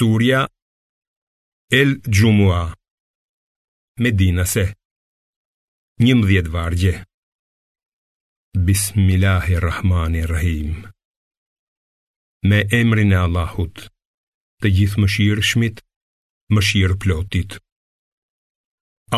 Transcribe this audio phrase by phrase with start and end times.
[0.00, 0.40] Surja
[1.80, 2.60] El Gjumua
[4.04, 4.64] Medina se
[6.04, 6.92] Një mdhjet vargje
[8.68, 10.68] Bismillahirrahmanirrahim
[12.50, 13.76] Me emrin e Allahut
[14.60, 15.76] Të gjithë më shirë shmit
[16.52, 17.50] Më shirë plotit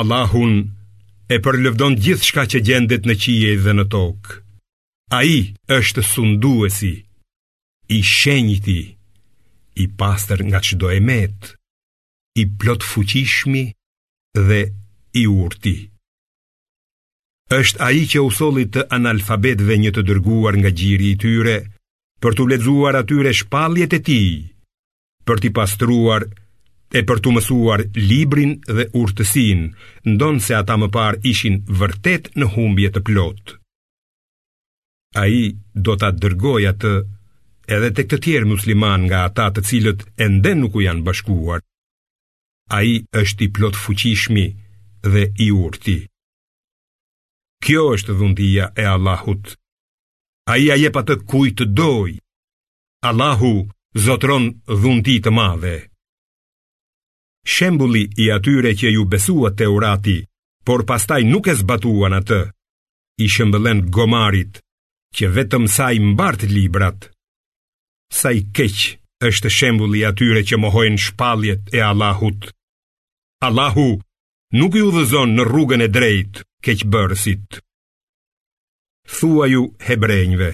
[0.02, 4.30] Allahun E përlëvdon lëvdon gjithë shka që gjendet në qije dhe në tokë
[5.18, 5.34] A i
[5.80, 6.94] është sunduesi
[7.90, 8.80] I shenjiti
[9.82, 11.52] i pastër nga që do e met,
[12.40, 13.64] i plot fuqishmi
[14.48, 14.60] dhe
[15.14, 15.76] i urti.
[17.58, 21.56] Êshtë aji që usolit të analfabetve një të dërguar nga gjiri i tyre,
[22.22, 24.22] për të ledzuar atyre shpaljet e ti,
[25.26, 26.26] për t'i pastruar
[26.88, 29.62] e për t'u mësuar librin dhe urtësin,
[30.12, 33.56] ndonë se ata më par ishin vërtet në humbje të plotë.
[35.20, 35.52] A i
[35.84, 36.92] do t'a dërgoj atë
[37.76, 41.60] edhe të këtë tjerë musliman nga ata të cilët ende nuk u janë bashkuar.
[42.72, 44.46] A i është i plot fuqishmi
[45.12, 45.98] dhe i urti.
[47.64, 49.52] Kjo është dhundia e Allahut.
[50.52, 52.10] A i a je pa të kuj të doj.
[53.10, 53.52] Allahu
[54.04, 54.46] zotron
[54.80, 55.76] dhundi të madhe.
[57.48, 60.18] Shembuli i atyre që ju besua te urati,
[60.64, 62.40] por pastaj nuk e zbatuan atë,
[63.24, 64.58] i shembëlen gomarit,
[65.16, 67.08] që vetëm sa i mbart librat
[68.12, 68.96] sa i keq
[69.28, 72.50] është shembulli atyre që mohojnë shpalljet e Allahut.
[73.42, 73.88] Allahu
[74.58, 77.60] nuk i udhëzon në rrugën e drejtë keqbërësit.
[79.18, 80.50] Thua ju hebrejnve,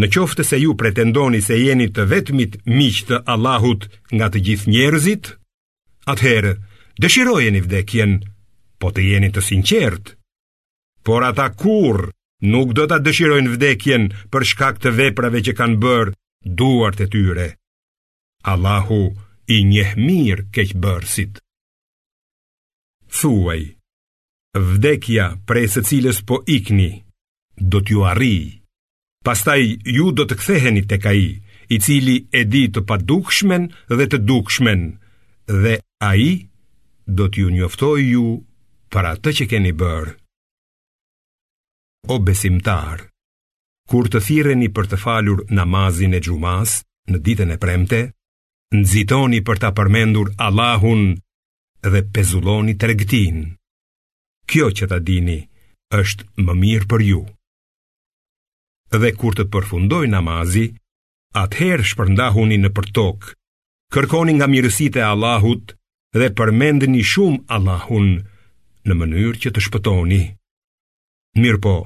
[0.00, 3.84] në qoftë se ju pretendoni se jeni të vetmit miqë të Allahut
[4.16, 5.24] nga të gjithë njerëzit,
[6.12, 6.54] atëherë,
[7.02, 8.14] dëshirojeni vdekjen,
[8.80, 10.14] po të jeni të sinqert.
[11.04, 12.08] Por ata kur
[12.54, 17.56] nuk do të dëshirojnë vdekjen për shkak të veprave që kanë bërë duart e tyre.
[18.42, 19.02] Allahu
[19.48, 21.40] i njeh mirë keq bërësit.
[23.10, 23.60] Thuaj,
[24.56, 27.04] vdekja prej se cilës po ikni,
[27.58, 28.60] do t'ju arri,
[29.26, 29.60] pastaj
[29.96, 31.32] ju do të ktheheni të kaji,
[31.72, 34.96] i cili e di të pa dukshmen dhe të dukshmen,
[35.62, 36.48] dhe aji
[37.06, 38.26] do t'ju njoftoj ju
[38.90, 40.16] para të që keni bërë.
[42.10, 43.09] O besimtar,
[43.90, 46.76] kur të thireni për të falur namazin e gjumas
[47.10, 47.98] në ditën e premte,
[48.76, 51.00] nëzitoni për të përmendur Allahun
[51.94, 53.40] dhe pezulloni të regtin.
[54.50, 55.40] Kjo që të dini
[56.02, 57.20] është më mirë për ju.
[59.02, 60.66] Dhe kur të përfundoj namazi,
[61.42, 63.20] atëherë shpërndahuni në përtok,
[63.94, 65.74] kërkoni nga mirësit e Allahut
[66.20, 68.08] dhe përmendni shumë Allahun
[68.86, 70.22] në mënyrë që të shpëtoni.
[71.42, 71.76] Mirë po,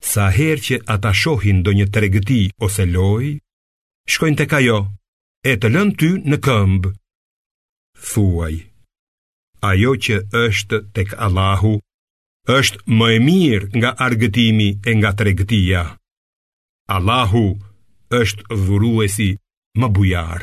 [0.00, 3.34] Sa herë që ata shohin do një tregëti ose loj,
[4.08, 4.78] shkojnë të kajo,
[5.50, 6.92] e të lënë ty në këmbë.
[8.10, 8.54] Thuaj,
[9.70, 10.16] ajo që
[10.46, 11.74] është tek Allahu,
[12.56, 15.84] është më e mirë nga argëtimi e nga tregëtia.
[16.96, 17.44] Allahu
[18.20, 19.34] është dhuruesi
[19.80, 20.38] më bujarë.